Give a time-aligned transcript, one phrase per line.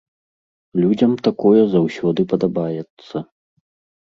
[0.81, 3.15] Людзям такое заўсёды падабаецца.